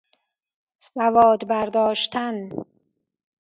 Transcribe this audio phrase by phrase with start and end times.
[0.81, 2.49] سواد برداشتن